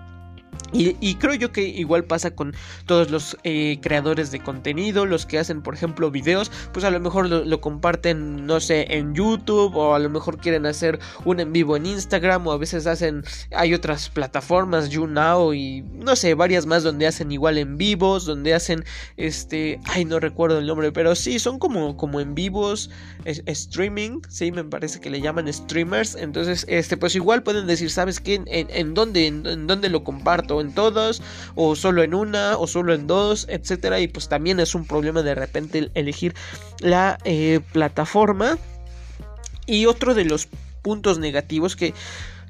Y, 0.75 1.15
creo 1.15 1.35
yo 1.35 1.53
que 1.53 1.63
igual 1.63 2.05
pasa 2.05 2.33
con 2.33 2.53
todos 2.87 3.09
los 3.09 3.37
eh, 3.45 3.79
creadores 3.81 4.33
de 4.33 4.41
contenido, 4.41 5.07
los 5.07 5.25
que 5.25 5.39
hacen, 5.39 5.63
por 5.63 5.75
ejemplo, 5.75 6.11
videos, 6.11 6.51
pues 6.73 6.85
a 6.85 6.91
lo 6.91 6.99
mejor 6.99 7.29
lo, 7.29 7.61
comparten, 7.61 8.45
no 8.45 8.59
sé, 8.59 8.87
en 8.91 9.15
YouTube 9.15 9.77
o 9.77 9.95
a 9.95 10.01
lo 10.01 10.11
mejor 10.11 10.39
quieren 10.39 10.67
hacer 10.67 10.99
un 11.25 11.39
en 11.39 11.53
vivo 11.53 11.77
en 11.77 11.87
Instagram 11.87 12.47
o 12.49 12.53
a 12.53 12.59
veces 12.59 12.89
hacen, 12.89 13.23
hay 13.53 13.73
otras 13.73 14.11
plataformas, 14.11 14.91
YouNow 14.91 15.55
y 15.55 15.83
no 15.83 16.17
sé, 16.17 16.35
varias 16.35 16.67
más 16.67 16.83
donde 16.83 17.07
hacen 17.07 17.31
igual 17.31 17.57
en 17.59 17.77
vivos, 17.77 18.27
donde 18.27 18.53
hacen, 18.53 18.85
este, 19.17 19.79
ay, 19.85 20.05
no 20.05 20.19
recuerdo 20.19 20.59
el 20.59 20.67
nombre, 20.67 20.91
pero 20.91 21.15
sí, 21.15 21.39
son 21.39 21.61
como, 21.61 21.97
como 21.97 22.21
en 22.21 22.35
vivos, 22.35 22.91
streaming, 23.25 24.23
sí, 24.29 24.51
me 24.51 24.65
parece 24.65 25.01
que 25.01 25.11
le 25.11 25.21
llaman 25.21 25.53
streamers, 25.53 26.17
entonces, 26.17 26.67
este, 26.69 26.97
pues 26.97 27.15
igual 27.15 27.45
pueden 27.45 27.69
decir, 27.69 27.91
¿sabes 27.91 28.19
qué? 28.19 28.43
¿En, 28.47 28.69
en 28.71 28.95
dónde, 28.95 29.29
en 29.29 29.67
dónde 29.69 29.89
lo 29.89 30.03
comparto? 30.03 30.64
En 30.65 30.75
todas, 30.75 31.23
o 31.55 31.77
solo 31.77 32.03
en 32.03 32.15
una, 32.15 32.57
o 32.57 32.67
solo 32.67 32.95
en 32.95 33.07
dos, 33.07 33.47
etcétera. 33.49 34.01
Y 34.01 34.09
pues 34.09 34.29
también 34.29 34.61
es 34.61 34.75
un 34.75 34.87
problema 34.87 35.23
de 35.23 35.35
repente 35.35 35.91
elegir 35.95 36.35
la 36.81 37.19
eh, 37.25 37.61
plataforma. 37.73 38.59
Y 39.67 39.87
otro 39.87 40.15
de 40.15 40.25
los 40.25 40.49
puntos 40.83 41.19
negativos 41.19 41.77
que 41.77 41.95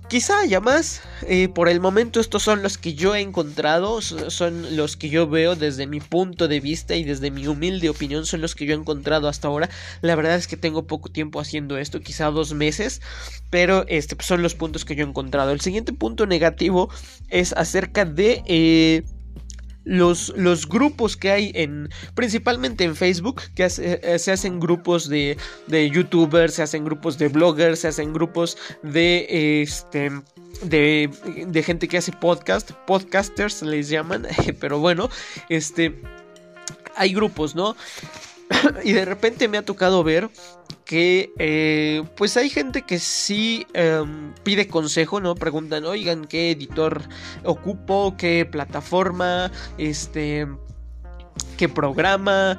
Quizá 0.08 0.40
haya 0.40 0.60
más, 0.60 1.00
eh, 1.26 1.48
por 1.48 1.68
el 1.68 1.80
momento 1.80 2.20
estos 2.20 2.42
son 2.42 2.62
los 2.62 2.76
que 2.76 2.92
yo 2.94 3.14
he 3.14 3.20
encontrado, 3.20 4.02
son 4.02 4.76
los 4.76 4.98
que 4.98 5.08
yo 5.08 5.26
veo 5.26 5.56
desde 5.56 5.86
mi 5.86 5.98
punto 6.00 6.46
de 6.46 6.60
vista 6.60 6.94
y 6.94 7.04
desde 7.04 7.30
mi 7.30 7.46
humilde 7.46 7.88
opinión 7.88 8.26
son 8.26 8.42
los 8.42 8.54
que 8.54 8.66
yo 8.66 8.74
he 8.74 8.78
encontrado 8.78 9.28
hasta 9.28 9.48
ahora. 9.48 9.70
La 10.02 10.14
verdad 10.14 10.36
es 10.36 10.46
que 10.46 10.58
tengo 10.58 10.86
poco 10.86 11.08
tiempo 11.08 11.40
haciendo 11.40 11.78
esto, 11.78 12.00
quizá 12.00 12.26
dos 12.26 12.52
meses, 12.52 13.00
pero 13.48 13.86
este 13.88 14.14
pues, 14.14 14.26
son 14.26 14.42
los 14.42 14.54
puntos 14.54 14.84
que 14.84 14.94
yo 14.94 15.04
he 15.04 15.08
encontrado. 15.08 15.52
El 15.52 15.62
siguiente 15.62 15.94
punto 15.94 16.26
negativo 16.26 16.90
es 17.28 17.54
acerca 17.54 18.04
de... 18.04 18.42
Eh, 18.46 19.04
los, 19.84 20.32
los, 20.36 20.68
grupos 20.68 21.16
que 21.16 21.30
hay 21.30 21.52
en 21.54 21.88
principalmente 22.14 22.84
en 22.84 22.96
Facebook 22.96 23.42
que 23.54 23.64
eh, 23.64 24.18
se 24.18 24.32
hacen 24.32 24.60
grupos 24.60 25.08
de, 25.08 25.36
de, 25.66 25.90
youtubers 25.90 26.54
se 26.54 26.62
hacen 26.62 26.84
grupos 26.84 27.18
de 27.18 27.28
bloggers 27.28 27.80
se 27.80 27.88
hacen 27.88 28.12
grupos 28.12 28.56
de 28.82 29.62
este 29.62 30.10
de, 30.62 31.10
de 31.46 31.62
gente 31.62 31.88
que 31.88 31.98
hace 31.98 32.12
podcast 32.12 32.72
podcasters 32.86 33.62
les 33.62 33.88
llaman 33.88 34.26
pero 34.60 34.78
bueno 34.78 35.10
este 35.48 36.00
hay 36.96 37.12
grupos 37.12 37.54
no 37.54 37.76
y 38.84 38.92
de 38.92 39.04
repente 39.04 39.48
me 39.48 39.58
ha 39.58 39.64
tocado 39.64 40.02
ver 40.04 40.30
que 40.84 41.32
eh, 41.38 42.02
pues 42.16 42.36
hay 42.36 42.50
gente 42.50 42.82
que 42.82 42.98
sí 42.98 43.66
em, 43.72 44.32
pide 44.42 44.68
consejo, 44.68 45.20
¿no? 45.20 45.34
Preguntan, 45.34 45.84
oigan, 45.84 46.26
¿qué 46.26 46.50
editor 46.50 47.02
ocupo? 47.42 48.16
¿Qué 48.18 48.46
plataforma? 48.50 49.50
Este 49.78 50.46
qué 51.56 51.68
programa, 51.68 52.58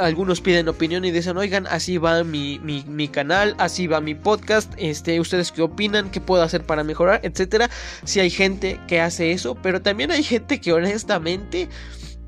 algunos 0.00 0.40
piden 0.40 0.68
opinión 0.68 1.04
y 1.04 1.10
dicen, 1.10 1.36
oigan, 1.36 1.66
así 1.68 1.98
va 1.98 2.24
mi, 2.24 2.58
mi, 2.58 2.84
mi, 2.86 3.08
canal, 3.08 3.54
así 3.58 3.86
va 3.86 4.00
mi 4.00 4.14
podcast, 4.14 4.72
este, 4.76 5.20
ustedes 5.20 5.52
qué 5.52 5.62
opinan, 5.62 6.10
qué 6.10 6.20
puedo 6.20 6.42
hacer 6.42 6.64
para 6.64 6.84
mejorar, 6.84 7.20
etcétera. 7.22 7.70
Si 8.04 8.20
hay 8.20 8.30
gente 8.30 8.80
que 8.88 9.00
hace 9.00 9.32
eso, 9.32 9.54
pero 9.54 9.82
también 9.82 10.10
hay 10.10 10.22
gente 10.22 10.60
que 10.60 10.72
honestamente 10.72 11.68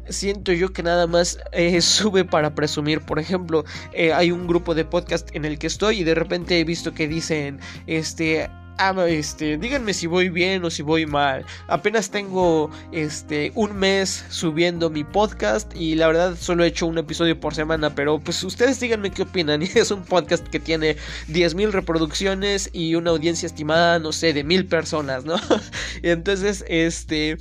siento 0.09 0.53
yo 0.53 0.73
que 0.73 0.83
nada 0.83 1.07
más 1.07 1.39
eh, 1.53 1.81
sube 1.83 2.25
para 2.25 2.55
presumir. 2.55 3.01
Por 3.01 3.19
ejemplo, 3.19 3.65
eh, 3.93 4.13
hay 4.13 4.31
un 4.31 4.47
grupo 4.47 4.75
de 4.75 4.85
podcast 4.85 5.35
en 5.35 5.45
el 5.45 5.59
que 5.59 5.67
estoy 5.67 6.01
y 6.01 6.05
de 6.05 6.15
repente 6.15 6.59
he 6.59 6.65
visto 6.65 6.95
que 6.95 7.09
dicen, 7.09 7.61
este, 7.87 8.49
ah, 8.79 9.07
este, 9.09 9.57
díganme 9.59 9.95
si 9.95 10.07
voy 10.07 10.29
bien 10.29 10.65
o 10.65 10.71
si 10.71 10.83
voy 10.83 11.07
mal. 11.07 11.45
Apenas 11.69 12.11
tengo 12.11 12.71
este 12.93 13.53
un 13.55 13.77
mes 13.77 14.25
subiendo 14.29 14.91
mi 14.91 15.05
podcast 15.05 15.75
y 15.75 15.95
la 15.95 16.07
verdad 16.09 16.37
solo 16.39 16.65
he 16.65 16.69
hecho 16.69 16.87
un 16.87 16.99
episodio 16.99 17.39
por 17.39 17.55
semana, 17.55 17.95
pero 17.95 18.19
pues 18.19 18.43
ustedes 18.45 18.81
díganme 18.81 19.11
qué 19.11 19.23
opinan. 19.23 19.63
Y 19.63 19.67
es 19.75 19.91
un 19.91 20.05
podcast 20.05 20.47
que 20.47 20.61
tiene 20.61 20.97
10.000 21.29 21.71
reproducciones 21.71 22.71
y 22.73 22.95
una 22.95 23.11
audiencia 23.11 23.47
estimada, 23.47 23.99
no 23.99 24.13
sé, 24.13 24.33
de 24.33 24.45
mil 24.45 24.67
personas, 24.67 25.25
¿no? 25.25 25.37
Entonces, 26.03 26.65
este 26.69 27.39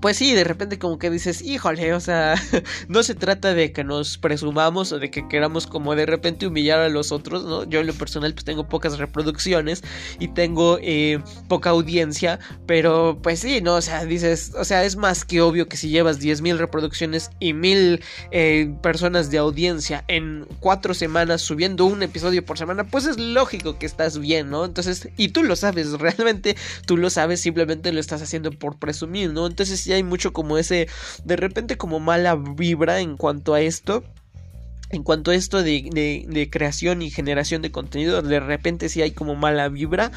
pues 0.00 0.16
sí, 0.16 0.34
de 0.34 0.44
repente 0.44 0.78
como 0.78 0.98
que 0.98 1.10
dices, 1.10 1.42
híjole, 1.42 1.94
o 1.94 2.00
sea, 2.00 2.34
no 2.88 3.02
se 3.02 3.14
trata 3.14 3.54
de 3.54 3.72
que 3.72 3.84
nos 3.84 4.18
presumamos 4.18 4.92
o 4.92 4.98
de 4.98 5.10
que 5.10 5.26
queramos 5.28 5.66
como 5.66 5.94
de 5.94 6.06
repente 6.06 6.46
humillar 6.46 6.80
a 6.80 6.88
los 6.88 7.12
otros, 7.12 7.44
¿no? 7.44 7.64
Yo 7.64 7.80
en 7.80 7.86
lo 7.86 7.94
personal 7.94 8.32
pues 8.34 8.44
tengo 8.44 8.68
pocas 8.68 8.98
reproducciones 8.98 9.82
y 10.18 10.28
tengo 10.28 10.78
eh, 10.82 11.20
poca 11.48 11.70
audiencia, 11.70 12.38
pero 12.66 13.18
pues 13.22 13.40
sí, 13.40 13.60
¿no? 13.60 13.76
O 13.76 13.82
sea, 13.82 14.04
dices, 14.04 14.52
o 14.58 14.64
sea, 14.64 14.84
es 14.84 14.96
más 14.96 15.24
que 15.24 15.40
obvio 15.40 15.68
que 15.68 15.76
si 15.76 15.88
llevas 15.88 16.20
10.000 16.20 16.58
reproducciones 16.58 17.30
y 17.40 17.52
mil 17.52 18.02
eh, 18.30 18.74
personas 18.82 19.30
de 19.30 19.38
audiencia 19.38 20.04
en 20.08 20.46
cuatro 20.60 20.94
semanas 20.94 21.42
subiendo 21.42 21.84
un 21.86 22.02
episodio 22.02 22.44
por 22.44 22.58
semana, 22.58 22.84
pues 22.84 23.06
es 23.06 23.18
lógico 23.18 23.78
que 23.78 23.86
estás 23.86 24.18
bien, 24.18 24.50
¿no? 24.50 24.64
Entonces, 24.64 25.08
y 25.16 25.28
tú 25.28 25.42
lo 25.42 25.56
sabes, 25.56 25.92
realmente 25.98 26.56
tú 26.86 26.96
lo 26.96 27.10
sabes, 27.10 27.40
simplemente 27.40 27.92
lo 27.92 28.00
estás 28.00 28.22
haciendo 28.22 28.50
por 28.50 28.78
presumir, 28.78 29.32
¿no? 29.32 29.46
Entonces, 29.46 29.77
si 29.78 29.92
hay 29.92 30.02
mucho 30.02 30.32
como 30.32 30.58
ese, 30.58 30.88
de 31.24 31.36
repente 31.36 31.76
como 31.76 32.00
mala 32.00 32.36
vibra 32.36 33.00
en 33.00 33.16
cuanto 33.16 33.54
a 33.54 33.60
esto. 33.60 34.04
En 34.90 35.02
cuanto 35.02 35.32
a 35.32 35.34
esto 35.34 35.62
de, 35.62 36.26
de, 36.26 36.48
creación 36.48 37.02
y 37.02 37.10
generación 37.10 37.60
de 37.60 37.70
contenido, 37.70 38.22
de 38.22 38.40
repente 38.40 38.88
sí 38.88 39.02
hay 39.02 39.10
como 39.10 39.34
mala 39.34 39.68
vibra. 39.68 40.10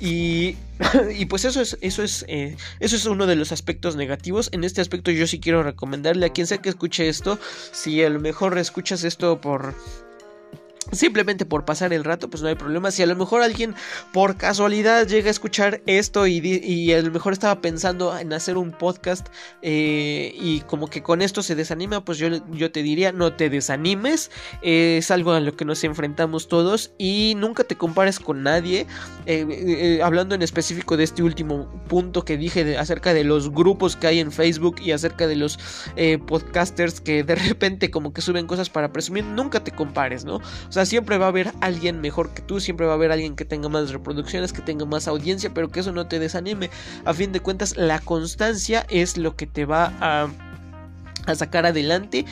Y, 0.00 0.56
y 1.18 1.26
pues 1.26 1.44
eso 1.44 1.60
es, 1.60 1.76
eso 1.82 2.02
es, 2.02 2.24
eh, 2.26 2.56
eso 2.80 2.96
es 2.96 3.04
uno 3.04 3.26
de 3.26 3.36
los 3.36 3.52
aspectos 3.52 3.96
negativos. 3.96 4.48
En 4.52 4.64
este 4.64 4.80
aspecto 4.80 5.10
yo 5.10 5.26
sí 5.26 5.40
quiero 5.40 5.62
recomendarle 5.62 6.24
a 6.24 6.30
quien 6.30 6.46
sea 6.46 6.56
que 6.56 6.70
escuche 6.70 7.06
esto, 7.10 7.38
si 7.72 8.02
a 8.02 8.08
lo 8.08 8.18
mejor 8.18 8.56
escuchas 8.56 9.04
esto 9.04 9.42
por 9.42 9.74
Simplemente 10.92 11.46
por 11.46 11.64
pasar 11.64 11.92
el 11.92 12.04
rato, 12.04 12.28
pues 12.28 12.42
no 12.42 12.48
hay 12.48 12.54
problema. 12.54 12.90
Si 12.90 13.02
a 13.02 13.06
lo 13.06 13.16
mejor 13.16 13.42
alguien 13.42 13.74
por 14.12 14.36
casualidad 14.36 15.06
llega 15.06 15.28
a 15.28 15.30
escuchar 15.30 15.80
esto 15.86 16.26
y, 16.26 16.38
y 16.38 16.92
a 16.92 17.00
lo 17.00 17.10
mejor 17.10 17.32
estaba 17.32 17.60
pensando 17.60 18.16
en 18.18 18.32
hacer 18.32 18.58
un 18.58 18.72
podcast 18.72 19.28
eh, 19.62 20.34
y 20.38 20.60
como 20.60 20.88
que 20.88 21.02
con 21.02 21.22
esto 21.22 21.42
se 21.42 21.54
desanima, 21.54 22.04
pues 22.04 22.18
yo, 22.18 22.28
yo 22.50 22.70
te 22.70 22.82
diría, 22.82 23.12
no 23.12 23.32
te 23.32 23.48
desanimes. 23.48 24.30
es 24.62 25.10
algo 25.10 25.32
a 25.32 25.40
lo 25.40 25.56
que 25.56 25.64
nos 25.64 25.82
enfrentamos 25.84 26.48
todos 26.48 26.92
y 26.98 27.34
nunca 27.36 27.64
te 27.64 27.76
compares 27.76 28.20
con 28.20 28.42
nadie. 28.42 28.86
Eh, 29.26 29.46
eh, 29.48 30.00
hablando 30.02 30.34
en 30.34 30.42
específico 30.42 30.96
de 30.96 31.04
este 31.04 31.22
último 31.22 31.70
punto 31.88 32.24
que 32.24 32.36
dije 32.36 32.76
acerca 32.76 33.14
de 33.14 33.24
los 33.24 33.50
grupos 33.50 33.96
que 33.96 34.06
hay 34.06 34.20
en 34.20 34.32
Facebook 34.32 34.76
y 34.80 34.92
acerca 34.92 35.26
de 35.26 35.36
los 35.36 35.58
podcasters 36.26 37.00
que 37.00 37.24
de 37.24 37.34
repente 37.34 37.90
como 37.90 38.12
que 38.12 38.20
suben 38.20 38.46
cosas 38.46 38.68
para 38.68 38.92
presumir, 38.92 39.24
nunca 39.24 39.62
te 39.64 39.70
compares, 39.70 40.24
¿no? 40.24 40.40
Sea, 40.74 40.86
siempre 40.86 41.18
va 41.18 41.26
a 41.26 41.28
haber 41.28 41.52
alguien 41.60 42.00
mejor 42.00 42.34
que 42.34 42.42
tú, 42.42 42.58
siempre 42.58 42.84
va 42.84 42.90
a 42.90 42.94
haber 42.96 43.12
alguien 43.12 43.36
que 43.36 43.44
tenga 43.44 43.68
más 43.68 43.92
reproducciones, 43.92 44.52
que 44.52 44.60
tenga 44.60 44.84
más 44.84 45.06
audiencia, 45.06 45.54
pero 45.54 45.70
que 45.70 45.78
eso 45.78 45.92
no 45.92 46.08
te 46.08 46.18
desanime. 46.18 46.68
A 47.04 47.14
fin 47.14 47.30
de 47.30 47.38
cuentas, 47.38 47.76
la 47.76 48.00
constancia 48.00 48.84
es 48.88 49.16
lo 49.16 49.36
que 49.36 49.46
te 49.46 49.66
va 49.66 49.92
a, 50.00 50.26
a 51.26 51.34
sacar 51.36 51.64
adelante. 51.64 52.24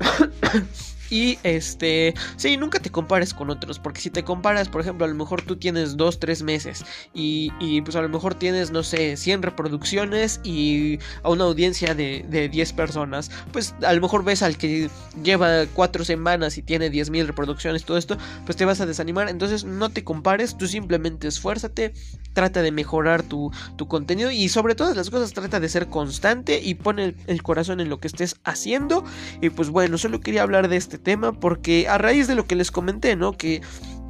Y 1.10 1.38
este, 1.42 2.14
sí, 2.36 2.56
nunca 2.56 2.80
te 2.80 2.90
compares 2.90 3.34
con 3.34 3.50
otros, 3.50 3.78
porque 3.78 4.00
si 4.00 4.10
te 4.10 4.24
comparas, 4.24 4.68
por 4.68 4.80
ejemplo, 4.80 5.04
a 5.04 5.08
lo 5.08 5.14
mejor 5.14 5.42
tú 5.42 5.56
tienes 5.56 5.96
2, 5.96 6.20
3 6.20 6.42
meses 6.42 6.84
y, 7.14 7.52
y, 7.60 7.80
pues 7.82 7.96
a 7.96 8.02
lo 8.02 8.08
mejor 8.08 8.34
tienes, 8.34 8.70
no 8.70 8.82
sé, 8.82 9.16
100 9.16 9.42
reproducciones 9.42 10.40
y 10.44 10.98
a 11.22 11.30
una 11.30 11.44
audiencia 11.44 11.94
de, 11.94 12.24
de 12.28 12.48
10 12.48 12.72
personas, 12.74 13.30
pues 13.52 13.74
a 13.82 13.92
lo 13.92 14.00
mejor 14.00 14.24
ves 14.24 14.42
al 14.42 14.56
que 14.58 14.90
lleva 15.22 15.66
4 15.72 16.04
semanas 16.04 16.58
y 16.58 16.62
tiene 16.62 16.90
10 16.90 17.10
mil 17.10 17.26
reproducciones, 17.26 17.84
todo 17.84 17.96
esto, 17.96 18.18
pues 18.44 18.56
te 18.56 18.64
vas 18.64 18.80
a 18.80 18.86
desanimar. 18.86 19.28
Entonces 19.28 19.64
no 19.64 19.90
te 19.90 20.04
compares, 20.04 20.56
tú 20.56 20.66
simplemente 20.66 21.28
esfuérzate, 21.28 21.94
trata 22.32 22.62
de 22.62 22.70
mejorar 22.70 23.22
tu, 23.22 23.50
tu 23.76 23.88
contenido 23.88 24.30
y 24.30 24.48
sobre 24.48 24.74
todas 24.74 24.96
las 24.96 25.10
cosas 25.10 25.32
trata 25.32 25.60
de 25.60 25.68
ser 25.68 25.88
constante 25.88 26.60
y 26.62 26.74
pone 26.74 27.14
el 27.26 27.42
corazón 27.42 27.80
en 27.80 27.88
lo 27.88 27.98
que 27.98 28.08
estés 28.08 28.36
haciendo. 28.44 29.04
Y 29.40 29.50
pues 29.50 29.70
bueno, 29.70 29.98
solo 29.98 30.20
quería 30.20 30.42
hablar 30.42 30.68
de 30.68 30.76
tema 30.98 31.32
porque 31.32 31.88
a 31.88 31.98
raíz 31.98 32.26
de 32.26 32.34
lo 32.34 32.46
que 32.46 32.56
les 32.56 32.70
comenté, 32.70 33.16
¿no? 33.16 33.32
Que, 33.32 33.60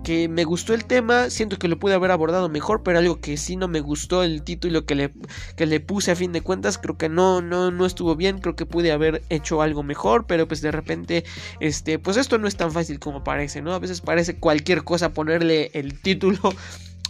que 0.05 0.29
me 0.29 0.45
gustó 0.45 0.75
el 0.75 0.85
tema, 0.85 1.31
siento 1.31 1.59
que 1.59 1.69
lo 1.69 1.79
pude 1.79 1.95
haber 1.95 2.11
abordado 2.11 2.49
mejor, 2.49 2.83
pero 2.83 2.99
algo 2.99 3.21
que 3.21 3.37
sí 3.37 3.57
no 3.57 3.69
me 3.69 3.81
gustó 3.81 4.23
el 4.23 4.43
título 4.43 4.87
que 4.87 4.95
le, 4.95 5.13
que 5.57 5.67
le 5.67 5.81
puse 5.81 6.11
a 6.11 6.17
fin 6.17 6.33
de 6.33 6.41
cuentas, 6.41 6.79
creo 6.79 6.97
que 6.97 7.09
no, 7.09 7.43
no, 7.43 7.71
no 7.71 7.85
estuvo 7.85 8.17
bien, 8.17 8.39
creo 8.39 8.57
que 8.57 8.67
pude 8.67 8.93
haber 8.93 9.23
hecho 9.29 9.61
algo 9.61 9.83
mejor, 9.83 10.27
pero 10.27 10.49
pues 10.49 10.61
de 10.63 10.73
repente, 10.73 11.25
este, 11.61 11.99
pues 11.99 12.17
esto 12.17 12.39
no 12.39 12.49
es 12.49 12.57
tan 12.57 12.73
fácil 12.73 12.99
como 12.99 13.25
parece, 13.25 13.61
¿no? 13.61 13.75
A 13.75 13.79
veces 13.79 14.01
parece 14.01 14.37
cualquier 14.37 14.85
cosa 14.85 15.13
ponerle 15.13 15.71
el 15.75 16.01
título 16.01 16.39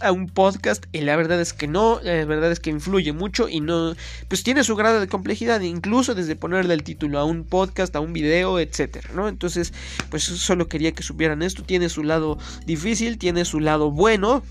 a 0.01 0.11
un 0.11 0.27
podcast 0.27 0.85
y 0.91 1.01
la 1.01 1.15
verdad 1.15 1.39
es 1.39 1.53
que 1.53 1.67
no, 1.67 1.99
la 2.03 2.25
verdad 2.25 2.51
es 2.51 2.59
que 2.59 2.69
influye 2.69 3.13
mucho 3.13 3.49
y 3.49 3.59
no, 3.59 3.95
pues 4.27 4.43
tiene 4.43 4.63
su 4.63 4.75
grado 4.75 4.99
de 4.99 5.07
complejidad, 5.07 5.61
incluso 5.61 6.15
desde 6.15 6.35
ponerle 6.35 6.73
el 6.73 6.83
título 6.83 7.19
a 7.19 7.25
un 7.25 7.43
podcast, 7.43 7.95
a 7.95 7.99
un 7.99 8.13
video, 8.13 8.59
etcétera, 8.59 9.09
¿no? 9.13 9.27
Entonces, 9.27 9.73
pues 10.09 10.23
solo 10.23 10.67
quería 10.67 10.93
que 10.93 11.03
supieran 11.03 11.41
esto, 11.41 11.63
tiene 11.63 11.89
su 11.89 12.03
lado 12.03 12.37
difícil, 12.65 13.17
tiene 13.17 13.45
su 13.45 13.59
lado 13.59 13.91
bueno, 13.91 14.43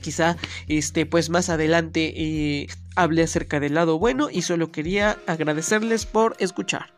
quizá 0.00 0.36
este 0.68 1.06
pues 1.06 1.30
más 1.30 1.48
adelante 1.48 2.12
eh, 2.16 2.66
hable 2.96 3.22
acerca 3.22 3.60
del 3.60 3.74
lado 3.74 3.98
bueno 3.98 4.28
y 4.30 4.42
solo 4.42 4.72
quería 4.72 5.18
agradecerles 5.26 6.06
por 6.06 6.36
escuchar. 6.38 6.92